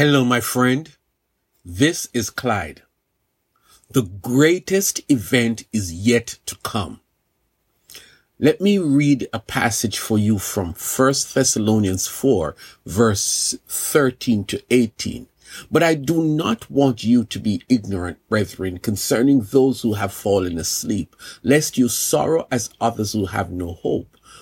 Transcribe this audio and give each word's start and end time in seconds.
Hello, 0.00 0.24
my 0.24 0.40
friend. 0.40 0.96
This 1.62 2.08
is 2.14 2.30
Clyde. 2.30 2.84
The 3.90 4.00
greatest 4.00 5.02
event 5.10 5.64
is 5.74 5.92
yet 5.92 6.38
to 6.46 6.56
come. 6.62 7.00
Let 8.38 8.62
me 8.62 8.78
read 8.78 9.28
a 9.30 9.40
passage 9.40 9.98
for 9.98 10.18
you 10.18 10.38
from 10.38 10.68
1 10.68 11.12
Thessalonians 11.34 12.08
4, 12.08 12.56
verse 12.86 13.54
13 13.68 14.44
to 14.44 14.62
18. 14.70 15.26
But 15.70 15.82
I 15.82 15.96
do 15.96 16.24
not 16.24 16.70
want 16.70 17.04
you 17.04 17.24
to 17.24 17.38
be 17.38 17.62
ignorant, 17.68 18.26
brethren, 18.30 18.78
concerning 18.78 19.42
those 19.42 19.82
who 19.82 19.92
have 19.92 20.14
fallen 20.14 20.56
asleep, 20.56 21.14
lest 21.42 21.76
you 21.76 21.88
sorrow 21.90 22.48
as 22.50 22.70
others 22.80 23.12
who 23.12 23.26
have 23.26 23.50
no 23.50 23.74
hope. 23.74 24.16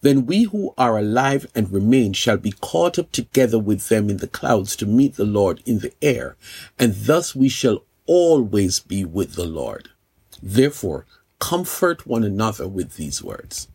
Then 0.00 0.26
we 0.26 0.44
who 0.44 0.74
are 0.76 0.98
alive 0.98 1.46
and 1.54 1.72
remain 1.72 2.12
shall 2.12 2.36
be 2.36 2.52
caught 2.52 2.98
up 2.98 3.12
together 3.12 3.58
with 3.58 3.88
them 3.88 4.10
in 4.10 4.18
the 4.18 4.28
clouds 4.28 4.76
to 4.76 4.86
meet 4.86 5.14
the 5.16 5.24
Lord 5.24 5.62
in 5.64 5.78
the 5.78 5.92
air, 6.02 6.36
and 6.78 6.94
thus 6.94 7.34
we 7.34 7.48
shall 7.48 7.84
always 8.06 8.80
be 8.80 9.04
with 9.04 9.34
the 9.34 9.46
Lord. 9.46 9.90
Therefore, 10.42 11.06
comfort 11.38 12.06
one 12.06 12.24
another 12.24 12.68
with 12.68 12.96
these 12.96 13.22
words. 13.22 13.68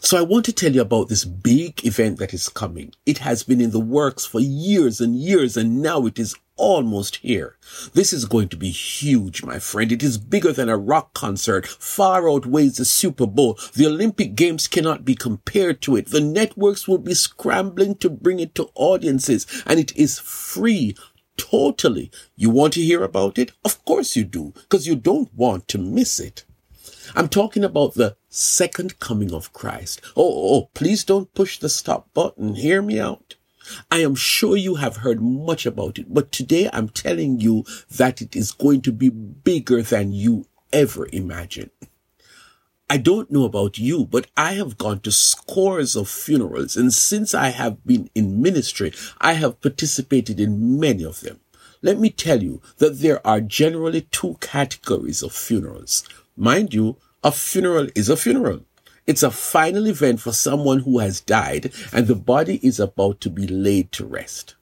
So 0.00 0.16
I 0.16 0.22
want 0.22 0.46
to 0.46 0.52
tell 0.52 0.72
you 0.72 0.80
about 0.80 1.08
this 1.08 1.24
big 1.24 1.84
event 1.84 2.18
that 2.18 2.32
is 2.32 2.48
coming. 2.48 2.94
It 3.04 3.18
has 3.18 3.42
been 3.42 3.60
in 3.60 3.70
the 3.70 3.80
works 3.80 4.24
for 4.24 4.40
years 4.40 5.00
and 5.00 5.14
years, 5.14 5.56
and 5.56 5.82
now 5.82 6.06
it 6.06 6.18
is 6.18 6.34
almost 6.56 7.16
here. 7.16 7.56
This 7.92 8.12
is 8.12 8.24
going 8.24 8.48
to 8.48 8.56
be 8.56 8.70
huge, 8.70 9.42
my 9.42 9.58
friend. 9.58 9.90
It 9.90 10.02
is 10.02 10.18
bigger 10.18 10.52
than 10.52 10.68
a 10.68 10.76
rock 10.76 11.14
concert, 11.14 11.66
far 11.66 12.28
outweighs 12.30 12.76
the 12.76 12.84
Super 12.84 13.26
Bowl. 13.26 13.58
The 13.74 13.86
Olympic 13.86 14.34
Games 14.34 14.68
cannot 14.68 15.04
be 15.04 15.14
compared 15.14 15.80
to 15.82 15.96
it. 15.96 16.10
The 16.10 16.20
networks 16.20 16.86
will 16.86 16.98
be 16.98 17.14
scrambling 17.14 17.96
to 17.96 18.10
bring 18.10 18.40
it 18.40 18.54
to 18.56 18.70
audiences, 18.74 19.46
and 19.66 19.78
it 19.78 19.96
is 19.96 20.18
free. 20.18 20.96
Totally. 21.36 22.10
You 22.36 22.50
want 22.50 22.74
to 22.74 22.82
hear 22.82 23.02
about 23.02 23.38
it? 23.38 23.52
Of 23.64 23.84
course 23.84 24.14
you 24.14 24.24
do, 24.24 24.52
because 24.54 24.86
you 24.86 24.94
don't 24.94 25.32
want 25.34 25.66
to 25.68 25.78
miss 25.78 26.20
it. 26.20 26.44
I'm 27.14 27.28
talking 27.28 27.64
about 27.64 27.94
the 27.94 28.16
second 28.28 28.98
coming 28.98 29.32
of 29.32 29.52
Christ. 29.52 30.00
Oh, 30.16 30.22
oh, 30.22 30.54
oh, 30.54 30.70
please 30.74 31.04
don't 31.04 31.32
push 31.34 31.58
the 31.58 31.68
stop 31.68 32.12
button. 32.14 32.54
Hear 32.54 32.80
me 32.80 32.98
out. 32.98 33.36
I 33.90 33.98
am 33.98 34.14
sure 34.14 34.56
you 34.56 34.76
have 34.76 34.98
heard 34.98 35.20
much 35.20 35.66
about 35.66 35.98
it, 35.98 36.12
but 36.12 36.32
today 36.32 36.68
I'm 36.72 36.88
telling 36.88 37.40
you 37.40 37.64
that 37.90 38.20
it 38.20 38.36
is 38.36 38.52
going 38.52 38.82
to 38.82 38.92
be 38.92 39.08
bigger 39.08 39.82
than 39.82 40.12
you 40.12 40.46
ever 40.72 41.08
imagined. 41.12 41.70
I 42.90 42.98
don't 42.98 43.30
know 43.30 43.44
about 43.44 43.78
you, 43.78 44.04
but 44.04 44.26
I 44.36 44.52
have 44.52 44.76
gone 44.76 45.00
to 45.00 45.10
scores 45.10 45.96
of 45.96 46.08
funerals, 46.08 46.76
and 46.76 46.92
since 46.92 47.34
I 47.34 47.48
have 47.48 47.84
been 47.86 48.10
in 48.14 48.42
ministry, 48.42 48.92
I 49.20 49.32
have 49.34 49.60
participated 49.62 50.38
in 50.38 50.78
many 50.78 51.02
of 51.02 51.20
them. 51.20 51.40
Let 51.80 51.98
me 51.98 52.10
tell 52.10 52.42
you 52.42 52.60
that 52.78 53.00
there 53.00 53.26
are 53.26 53.40
generally 53.40 54.02
two 54.02 54.36
categories 54.40 55.22
of 55.22 55.32
funerals. 55.32 56.04
Mind 56.36 56.74
you, 56.74 56.96
a 57.22 57.32
funeral 57.32 57.88
is 57.94 58.08
a 58.08 58.16
funeral. 58.16 58.60
It's 59.06 59.22
a 59.22 59.30
final 59.30 59.86
event 59.86 60.20
for 60.20 60.32
someone 60.32 60.80
who 60.80 60.98
has 60.98 61.20
died 61.20 61.72
and 61.92 62.06
the 62.06 62.14
body 62.14 62.58
is 62.62 62.80
about 62.80 63.20
to 63.20 63.30
be 63.30 63.46
laid 63.46 63.92
to 63.92 64.06
rest. 64.06 64.54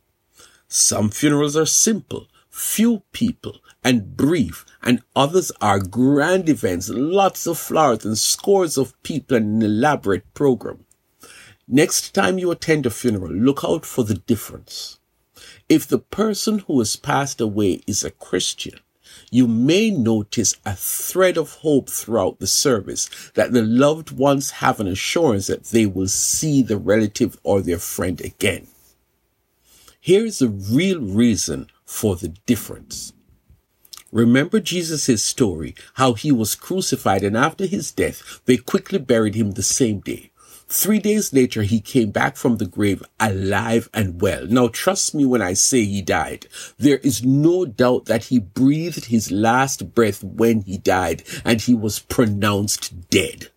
Some 0.66 1.10
funerals 1.10 1.56
are 1.56 1.66
simple, 1.66 2.26
few 2.50 3.02
people 3.12 3.58
and 3.84 4.16
brief 4.16 4.66
and 4.82 5.02
others 5.14 5.52
are 5.60 5.78
grand 5.78 6.48
events, 6.48 6.88
lots 6.88 7.46
of 7.46 7.56
flowers 7.56 8.04
and 8.04 8.18
scores 8.18 8.76
of 8.76 9.00
people 9.04 9.36
and 9.36 9.62
an 9.62 9.70
elaborate 9.70 10.34
program. 10.34 10.86
Next 11.68 12.12
time 12.12 12.38
you 12.38 12.50
attend 12.50 12.84
a 12.84 12.90
funeral, 12.90 13.32
look 13.32 13.62
out 13.64 13.86
for 13.86 14.02
the 14.02 14.14
difference. 14.14 14.98
If 15.68 15.86
the 15.86 16.00
person 16.00 16.60
who 16.60 16.80
has 16.80 16.96
passed 16.96 17.40
away 17.40 17.82
is 17.86 18.02
a 18.02 18.10
Christian, 18.10 18.80
you 19.30 19.46
may 19.46 19.90
notice 19.90 20.56
a 20.64 20.74
thread 20.74 21.36
of 21.36 21.54
hope 21.56 21.88
throughout 21.88 22.38
the 22.38 22.46
service 22.46 23.08
that 23.34 23.52
the 23.52 23.62
loved 23.62 24.10
ones 24.10 24.50
have 24.50 24.80
an 24.80 24.86
assurance 24.88 25.46
that 25.46 25.64
they 25.64 25.86
will 25.86 26.08
see 26.08 26.62
the 26.62 26.76
relative 26.76 27.38
or 27.42 27.60
their 27.60 27.78
friend 27.78 28.20
again. 28.20 28.66
Here 30.00 30.24
is 30.24 30.40
the 30.40 30.48
real 30.48 31.00
reason 31.00 31.68
for 31.84 32.16
the 32.16 32.28
difference. 32.46 33.12
Remember 34.10 34.60
Jesus' 34.60 35.22
story, 35.22 35.74
how 35.94 36.14
he 36.14 36.32
was 36.32 36.54
crucified 36.54 37.22
and 37.22 37.36
after 37.36 37.64
his 37.64 37.92
death, 37.92 38.40
they 38.44 38.56
quickly 38.56 38.98
buried 38.98 39.36
him 39.36 39.52
the 39.52 39.62
same 39.62 40.00
day. 40.00 40.31
Three 40.74 41.00
days 41.00 41.34
later, 41.34 41.64
he 41.64 41.82
came 41.82 42.12
back 42.12 42.34
from 42.34 42.56
the 42.56 42.64
grave 42.64 43.02
alive 43.20 43.90
and 43.92 44.22
well. 44.22 44.46
Now, 44.46 44.68
trust 44.68 45.14
me 45.14 45.26
when 45.26 45.42
I 45.42 45.52
say 45.52 45.84
he 45.84 46.00
died. 46.00 46.46
There 46.78 46.96
is 46.96 47.22
no 47.22 47.66
doubt 47.66 48.06
that 48.06 48.24
he 48.24 48.38
breathed 48.38 49.04
his 49.04 49.30
last 49.30 49.94
breath 49.94 50.24
when 50.24 50.62
he 50.62 50.78
died 50.78 51.24
and 51.44 51.60
he 51.60 51.74
was 51.74 51.98
pronounced 51.98 53.10
dead 53.10 53.51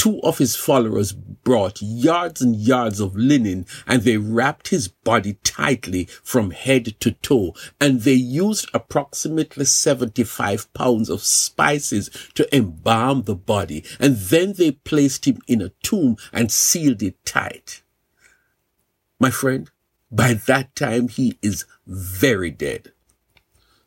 two 0.00 0.18
of 0.22 0.38
his 0.38 0.56
followers 0.56 1.12
brought 1.12 1.82
yards 1.82 2.40
and 2.40 2.56
yards 2.56 3.00
of 3.00 3.14
linen 3.14 3.66
and 3.86 4.00
they 4.00 4.16
wrapped 4.16 4.68
his 4.68 4.88
body 4.88 5.34
tightly 5.44 6.06
from 6.24 6.52
head 6.52 6.98
to 6.98 7.10
toe 7.10 7.54
and 7.78 8.00
they 8.00 8.14
used 8.14 8.66
approximately 8.72 9.66
75 9.66 10.72
pounds 10.72 11.10
of 11.10 11.22
spices 11.22 12.08
to 12.32 12.48
embalm 12.56 13.24
the 13.24 13.34
body 13.34 13.84
and 13.98 14.16
then 14.16 14.54
they 14.54 14.70
placed 14.70 15.26
him 15.26 15.38
in 15.46 15.60
a 15.60 15.68
tomb 15.82 16.16
and 16.32 16.50
sealed 16.50 17.02
it 17.02 17.22
tight. 17.26 17.82
My 19.18 19.30
friend, 19.30 19.70
by 20.10 20.32
that 20.32 20.74
time 20.74 21.08
he 21.08 21.36
is 21.42 21.66
very 21.86 22.50
dead. 22.50 22.92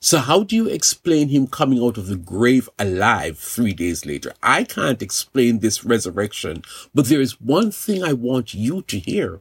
So 0.05 0.17
how 0.17 0.43
do 0.43 0.53
you 0.57 0.67
explain 0.67 1.29
him 1.29 1.47
coming 1.47 1.81
out 1.81 1.97
of 1.97 2.07
the 2.07 2.17
grave 2.17 2.67
alive 2.77 3.39
three 3.39 3.71
days 3.71 4.05
later? 4.05 4.33
I 4.43 4.65
can't 4.65 5.01
explain 5.01 5.59
this 5.59 5.85
resurrection, 5.85 6.63
but 6.93 7.05
there 7.05 7.21
is 7.21 7.39
one 7.39 7.71
thing 7.71 8.03
I 8.03 8.11
want 8.11 8.53
you 8.53 8.81
to 8.81 8.99
hear. 8.99 9.39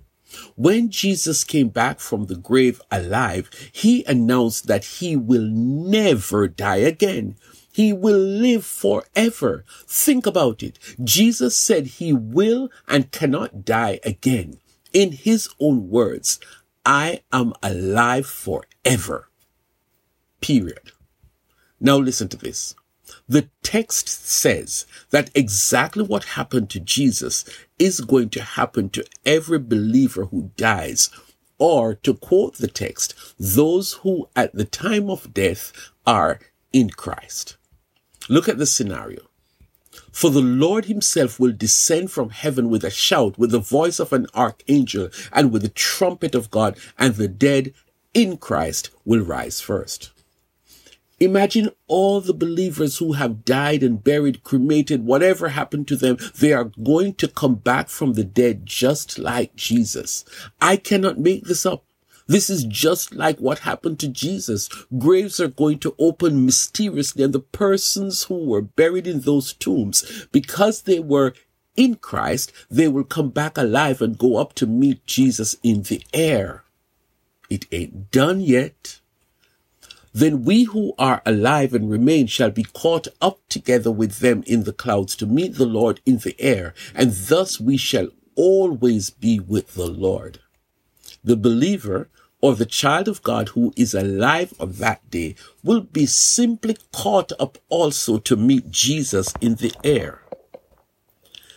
When 0.54 0.88
Jesus 0.88 1.42
came 1.42 1.70
back 1.70 1.98
from 1.98 2.26
the 2.26 2.36
grave 2.36 2.80
alive, 2.92 3.50
he 3.72 4.04
announced 4.04 4.68
that 4.68 4.84
he 4.84 5.16
will 5.16 5.48
never 5.50 6.46
die 6.46 6.76
again. 6.76 7.34
He 7.72 7.92
will 7.92 8.20
live 8.20 8.64
forever. 8.64 9.64
Think 9.88 10.26
about 10.26 10.62
it. 10.62 10.78
Jesus 11.02 11.56
said 11.56 11.98
he 11.98 12.12
will 12.12 12.70
and 12.86 13.10
cannot 13.10 13.64
die 13.64 13.98
again. 14.04 14.60
In 14.92 15.10
his 15.10 15.48
own 15.58 15.90
words, 15.90 16.38
I 16.86 17.22
am 17.32 17.52
alive 17.64 18.26
forever. 18.26 19.28
Period. 20.42 20.92
Now 21.80 21.96
listen 21.96 22.28
to 22.28 22.36
this. 22.36 22.74
The 23.28 23.48
text 23.62 24.08
says 24.08 24.86
that 25.10 25.30
exactly 25.34 26.04
what 26.04 26.24
happened 26.24 26.68
to 26.70 26.80
Jesus 26.80 27.44
is 27.78 28.00
going 28.00 28.28
to 28.30 28.42
happen 28.42 28.90
to 28.90 29.06
every 29.24 29.58
believer 29.58 30.26
who 30.26 30.50
dies. 30.56 31.08
Or 31.58 31.94
to 31.94 32.14
quote 32.14 32.58
the 32.58 32.68
text, 32.68 33.14
those 33.38 33.94
who 34.02 34.28
at 34.34 34.52
the 34.52 34.64
time 34.64 35.08
of 35.08 35.32
death 35.32 35.72
are 36.06 36.40
in 36.72 36.90
Christ. 36.90 37.56
Look 38.28 38.48
at 38.48 38.58
the 38.58 38.66
scenario. 38.66 39.22
For 40.10 40.30
the 40.30 40.40
Lord 40.40 40.86
himself 40.86 41.38
will 41.38 41.52
descend 41.52 42.10
from 42.10 42.30
heaven 42.30 42.68
with 42.68 42.82
a 42.82 42.90
shout, 42.90 43.38
with 43.38 43.50
the 43.50 43.60
voice 43.60 44.00
of 44.00 44.12
an 44.12 44.26
archangel, 44.34 45.10
and 45.32 45.52
with 45.52 45.62
the 45.62 45.68
trumpet 45.68 46.34
of 46.34 46.50
God, 46.50 46.76
and 46.98 47.14
the 47.14 47.28
dead 47.28 47.74
in 48.12 48.36
Christ 48.38 48.90
will 49.04 49.24
rise 49.24 49.60
first. 49.60 50.10
Imagine 51.22 51.70
all 51.86 52.20
the 52.20 52.34
believers 52.34 52.98
who 52.98 53.12
have 53.12 53.44
died 53.44 53.84
and 53.84 54.02
buried, 54.02 54.42
cremated, 54.42 55.06
whatever 55.06 55.50
happened 55.50 55.86
to 55.86 55.94
them. 55.94 56.16
They 56.36 56.52
are 56.52 56.72
going 56.82 57.14
to 57.14 57.28
come 57.28 57.54
back 57.54 57.88
from 57.88 58.14
the 58.14 58.24
dead 58.24 58.66
just 58.66 59.20
like 59.20 59.54
Jesus. 59.54 60.24
I 60.60 60.76
cannot 60.76 61.20
make 61.20 61.44
this 61.44 61.64
up. 61.64 61.84
This 62.26 62.50
is 62.50 62.64
just 62.64 63.14
like 63.14 63.38
what 63.38 63.60
happened 63.60 64.00
to 64.00 64.08
Jesus. 64.08 64.68
Graves 64.98 65.38
are 65.38 65.46
going 65.46 65.78
to 65.78 65.94
open 65.96 66.44
mysteriously 66.44 67.22
and 67.22 67.32
the 67.32 67.38
persons 67.38 68.24
who 68.24 68.44
were 68.44 68.62
buried 68.62 69.06
in 69.06 69.20
those 69.20 69.52
tombs, 69.52 70.26
because 70.32 70.82
they 70.82 70.98
were 70.98 71.34
in 71.76 71.94
Christ, 71.94 72.50
they 72.68 72.88
will 72.88 73.04
come 73.04 73.30
back 73.30 73.56
alive 73.56 74.02
and 74.02 74.18
go 74.18 74.38
up 74.38 74.54
to 74.54 74.66
meet 74.66 75.06
Jesus 75.06 75.54
in 75.62 75.84
the 75.84 76.02
air. 76.12 76.64
it 77.48 77.66
ain't 77.70 78.10
done 78.10 78.40
yet. 78.40 78.98
Then 80.12 80.44
we 80.44 80.64
who 80.64 80.92
are 80.98 81.22
alive 81.24 81.72
and 81.72 81.90
remain 81.90 82.26
shall 82.26 82.50
be 82.50 82.64
caught 82.64 83.08
up 83.20 83.40
together 83.48 83.90
with 83.90 84.18
them 84.18 84.42
in 84.46 84.64
the 84.64 84.72
clouds 84.72 85.16
to 85.16 85.26
meet 85.26 85.54
the 85.54 85.66
Lord 85.66 86.00
in 86.04 86.18
the 86.18 86.38
air, 86.38 86.74
and 86.94 87.12
thus 87.12 87.58
we 87.58 87.76
shall 87.76 88.08
always 88.34 89.10
be 89.10 89.40
with 89.40 89.74
the 89.74 89.86
Lord. 89.86 90.40
The 91.24 91.36
believer 91.36 92.08
or 92.42 92.54
the 92.54 92.66
child 92.66 93.08
of 93.08 93.22
God 93.22 93.50
who 93.50 93.72
is 93.76 93.94
alive 93.94 94.52
on 94.60 94.72
that 94.72 95.08
day 95.10 95.36
will 95.62 95.80
be 95.80 96.06
simply 96.06 96.76
caught 96.92 97.32
up 97.38 97.56
also 97.68 98.18
to 98.18 98.36
meet 98.36 98.70
Jesus 98.70 99.32
in 99.40 99.54
the 99.54 99.72
air. 99.84 100.22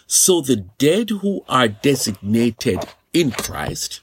So 0.08 0.40
the 0.40 0.58
dead 0.58 1.10
who 1.10 1.44
are 1.50 1.68
designated 1.68 2.80
in 3.12 3.32
Christ 3.32 4.02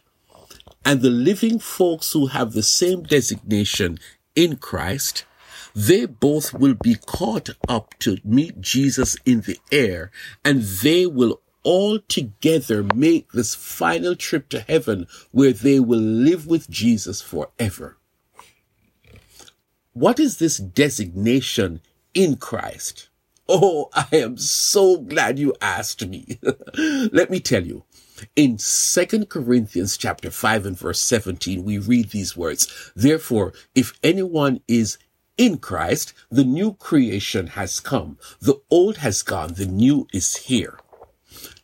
and 0.85 1.01
the 1.01 1.11
living 1.11 1.61
folks 1.61 2.13
who 2.13 2.27
have 2.27 2.53
the 2.53 2.63
same 2.63 3.05
designation 3.05 4.01
in 4.35 4.57
Christ, 4.57 5.25
they 5.75 6.07
both 6.07 6.53
will 6.53 6.75
be 6.75 6.95
caught 6.95 7.51
up 7.69 7.95
to 8.01 8.19
meet 8.25 8.61
Jesus 8.61 9.17
in 9.25 9.43
the 9.43 9.59
air 9.71 10.11
and 10.45 10.63
they 10.63 11.07
will 11.07 11.41
all 11.63 11.99
together 12.01 12.83
make 12.83 13.33
this 13.33 13.55
final 13.55 14.17
trip 14.17 14.49
to 14.51 14.61
heaven 14.61 15.07
where 15.31 15.53
they 15.53 15.79
will 15.81 16.01
live 16.01 16.47
with 16.47 16.69
Jesus 16.69 17.21
forever. 17.23 17.97
What 19.93 20.19
is 20.19 20.39
this 20.39 20.57
designation 20.57 21.81
in 22.15 22.37
Christ? 22.37 23.09
Oh, 23.49 23.91
I 23.93 24.09
am 24.13 24.39
so 24.39 24.99
glad 24.99 25.39
you 25.39 25.55
asked 25.61 26.07
me. 26.07 26.39
Let 26.79 27.31
me 27.31 27.41
tell 27.41 27.65
you. 27.67 27.85
In 28.37 28.59
2 28.59 29.27
Corinthians 29.27 29.97
chapter 29.97 30.31
5 30.31 30.67
and 30.67 30.79
verse 30.79 31.01
17, 31.01 31.65
we 31.65 31.79
read 31.79 32.11
these 32.11 32.37
words. 32.37 32.93
Therefore, 32.95 33.53
if 33.75 33.93
anyone 34.03 34.61
is 34.69 34.99
in 35.37 35.59
Christ, 35.59 36.13
the 36.31 36.45
new 36.45 36.75
creation 36.75 37.49
has 37.49 37.81
come. 37.81 38.19
The 38.41 38.61
old 38.71 38.99
has 38.99 39.23
gone. 39.23 39.55
The 39.55 39.67
new 39.67 40.07
is 40.13 40.37
here. 40.37 40.79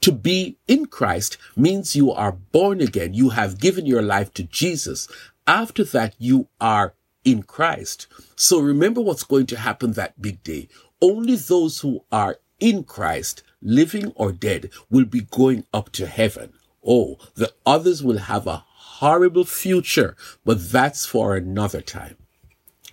To 0.00 0.12
be 0.12 0.56
in 0.66 0.86
Christ 0.86 1.36
means 1.56 1.96
you 1.96 2.10
are 2.10 2.32
born 2.32 2.80
again. 2.80 3.14
You 3.14 3.30
have 3.30 3.60
given 3.60 3.86
your 3.86 4.02
life 4.02 4.32
to 4.34 4.42
Jesus. 4.42 5.08
After 5.46 5.84
that, 5.84 6.14
you 6.18 6.48
are 6.60 6.94
in 7.24 7.42
Christ. 7.42 8.06
So 8.36 8.60
remember 8.60 9.00
what's 9.00 9.24
going 9.24 9.46
to 9.46 9.58
happen 9.58 9.92
that 9.92 10.20
big 10.20 10.42
day. 10.42 10.68
Only 11.02 11.36
those 11.36 11.80
who 11.80 12.04
are 12.10 12.38
in 12.58 12.84
Christ, 12.84 13.42
living 13.62 14.12
or 14.14 14.32
dead, 14.32 14.70
will 14.90 15.05
be 15.05 15.20
going 15.20 15.64
up 15.72 15.90
to 15.93 16.06
heaven. 16.06 16.52
Oh, 16.87 17.19
the 17.34 17.52
others 17.66 18.02
will 18.02 18.19
have 18.19 18.46
a 18.46 18.64
horrible 18.66 19.44
future, 19.44 20.16
but 20.44 20.70
that's 20.70 21.06
for 21.06 21.37
another 21.37 21.81
time. 21.81 22.16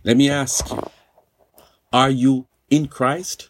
Let 0.03 0.17
me 0.17 0.29
ask 0.29 0.69
you, 0.69 0.83
are 1.91 2.09
you 2.09 2.47
in 2.69 2.87
Christ? 2.87 3.49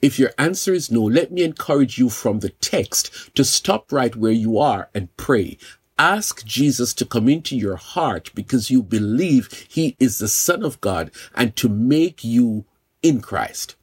If 0.00 0.18
your 0.18 0.30
answer 0.38 0.72
is 0.72 0.90
no, 0.90 1.02
let 1.02 1.30
me 1.30 1.42
encourage 1.42 1.98
you 1.98 2.08
from 2.08 2.40
the 2.40 2.48
text 2.48 3.34
to 3.34 3.44
stop 3.44 3.92
right 3.92 4.16
where 4.16 4.32
you 4.32 4.58
are 4.58 4.88
and 4.94 5.14
pray. 5.16 5.58
Ask 5.98 6.46
Jesus 6.46 6.94
to 6.94 7.04
come 7.04 7.28
into 7.28 7.56
your 7.56 7.76
heart 7.76 8.30
because 8.34 8.70
you 8.70 8.82
believe 8.82 9.66
he 9.68 9.96
is 9.98 10.18
the 10.18 10.28
son 10.28 10.62
of 10.64 10.80
God 10.80 11.10
and 11.34 11.54
to 11.56 11.68
make 11.68 12.24
you 12.24 12.64
in 13.02 13.20
Christ. 13.20 13.76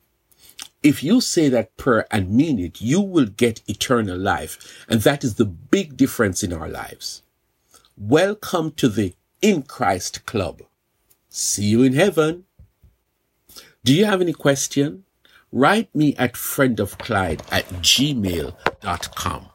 If 0.84 1.04
you 1.04 1.22
say 1.22 1.50
that 1.50 1.76
prayer 1.78 2.06
and 2.12 2.30
mean 2.30 2.60
it, 2.60 2.82
you 2.82 3.02
will 3.02 3.26
get 3.26 3.62
eternal 3.68 4.18
life. 4.18 4.86
And 4.88 5.02
that 5.02 5.24
is 5.24 5.36
the 5.36 5.46
big 5.46 5.98
difference 5.98 6.44
in 6.44 6.54
our 6.54 6.70
lives. 6.70 7.24
Welcome 7.98 8.72
to 8.74 8.88
the 8.88 9.16
In 9.42 9.64
Christ 9.64 10.26
Club. 10.26 10.62
See 11.30 11.66
you 11.66 11.82
in 11.84 11.94
heaven. 11.94 12.46
Do 13.84 13.94
you 13.94 14.06
have 14.06 14.22
any 14.22 14.34
question? 14.34 15.06
Write 15.52 15.94
me 15.96 16.16
at 16.16 16.34
friendofclyde 16.34 17.42
at 17.52 17.68
gmail.com. 17.82 19.50